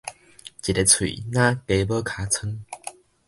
[0.03, 0.13] 一个喙若
[1.67, 2.65] 雞母尻川